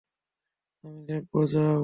আমি 0.83 0.99
দেখব, 1.07 1.33
যাও। 1.51 1.79